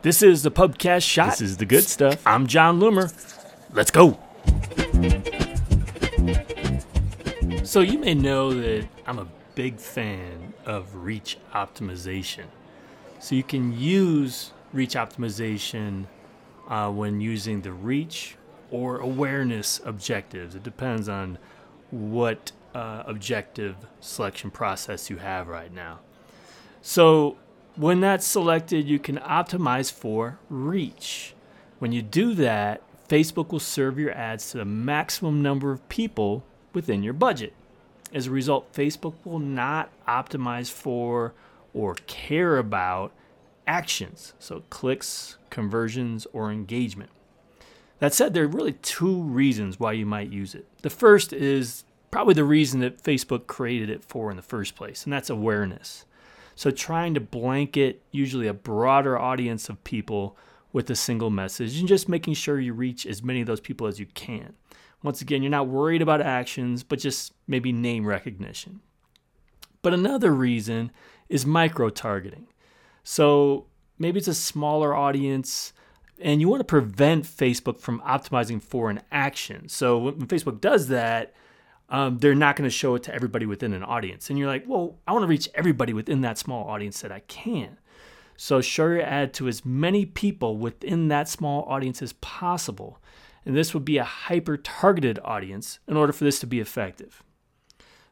[0.00, 1.30] This is the Pubcast Shot.
[1.30, 2.24] This is the good stuff.
[2.24, 3.12] I'm Jon Loomer.
[3.72, 4.16] Let's go.
[7.64, 9.26] So, you may know that I'm a
[9.56, 12.44] big fan of reach optimization.
[13.18, 16.06] So, you can use reach optimization
[16.68, 18.36] uh, when using the reach
[18.70, 20.54] or awareness objectives.
[20.54, 21.38] It depends on
[21.90, 25.98] what uh, objective selection process you have right now.
[26.82, 27.36] So,
[27.78, 31.34] when that's selected, you can optimize for reach.
[31.78, 36.42] When you do that, Facebook will serve your ads to the maximum number of people
[36.72, 37.54] within your budget.
[38.12, 41.34] As a result, Facebook will not optimize for
[41.72, 43.12] or care about
[43.66, 47.10] actions, so clicks, conversions, or engagement.
[48.00, 50.66] That said, there are really two reasons why you might use it.
[50.82, 55.04] The first is probably the reason that Facebook created it for in the first place,
[55.04, 56.04] and that's awareness.
[56.58, 60.36] So, trying to blanket usually a broader audience of people
[60.72, 63.86] with a single message and just making sure you reach as many of those people
[63.86, 64.54] as you can.
[65.04, 68.80] Once again, you're not worried about actions, but just maybe name recognition.
[69.82, 70.90] But another reason
[71.28, 72.48] is micro targeting.
[73.04, 75.72] So, maybe it's a smaller audience
[76.18, 79.68] and you want to prevent Facebook from optimizing for an action.
[79.68, 81.34] So, when Facebook does that,
[81.90, 84.28] um, they're not going to show it to everybody within an audience.
[84.28, 87.20] And you're like, well, I want to reach everybody within that small audience that I
[87.20, 87.78] can.
[88.36, 93.00] So show your ad to as many people within that small audience as possible.
[93.44, 97.22] And this would be a hyper targeted audience in order for this to be effective.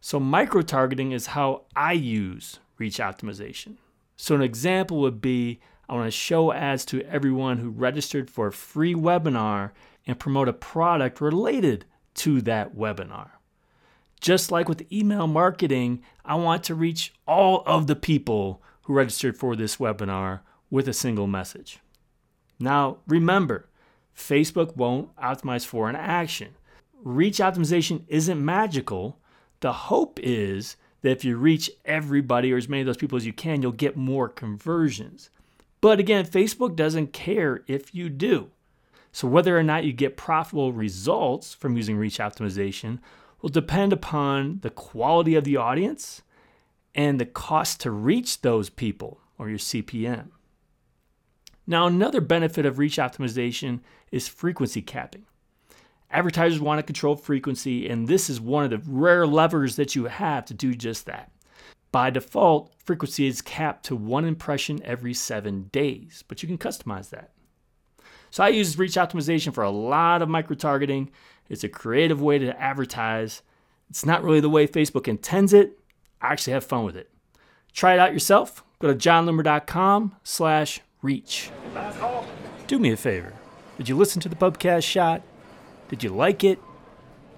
[0.01, 3.77] So, micro targeting is how I use reach optimization.
[4.17, 8.49] So, an example would be I want to show ads to everyone who registered for
[8.49, 9.73] a free webinar
[10.07, 13.31] and promote a product related to that webinar.
[14.21, 19.37] Just like with email marketing, I want to reach all of the people who registered
[19.37, 21.81] for this webinar with a single message.
[22.59, 23.69] Now, remember,
[24.17, 26.55] Facebook won't optimize for an action.
[27.03, 29.19] Reach optimization isn't magical.
[29.61, 33.27] The hope is that if you reach everybody or as many of those people as
[33.27, 35.31] you can, you'll get more conversions.
[35.81, 38.51] But again, Facebook doesn't care if you do.
[39.13, 42.99] So, whether or not you get profitable results from using reach optimization
[43.41, 46.23] will depend upon the quality of the audience
[46.95, 50.29] and the cost to reach those people or your CPM.
[51.67, 53.81] Now, another benefit of reach optimization
[54.13, 55.27] is frequency capping.
[56.11, 60.05] Advertisers want to control frequency, and this is one of the rare levers that you
[60.05, 61.33] have to do just that.
[61.91, 67.11] By default, frequency is capped to one impression every seven days, but you can customize
[67.11, 67.31] that.
[68.31, 71.11] So I use reach optimization for a lot of micro targeting.
[71.49, 73.43] It's a creative way to advertise.
[73.89, 75.79] It's not really the way Facebook intends it.
[76.21, 77.11] I actually have fun with it.
[77.73, 78.65] Try it out yourself.
[78.79, 81.51] Go to jonloomer.com slash reach.
[82.67, 83.33] Do me a favor.
[83.79, 85.23] Did you listen to the Pubcast shot?
[85.89, 86.59] Did you like it?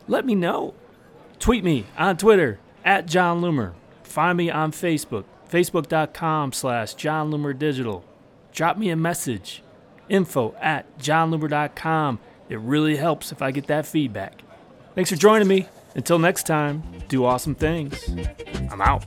[0.07, 0.75] Let me know.
[1.39, 3.75] Tweet me on Twitter at Jon Loomer.
[4.03, 8.05] Find me on Facebook, facebook.com slash Jon Loomer Digital.
[8.53, 9.63] Drop me a message,
[10.09, 12.19] info at jonloomer.com.
[12.49, 14.43] It really helps if I get that feedback.
[14.95, 15.67] Thanks for joining me.
[15.95, 18.09] Until next time, do awesome things.
[18.71, 19.05] I'm out.